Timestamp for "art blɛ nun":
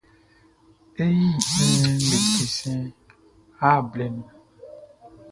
3.67-4.29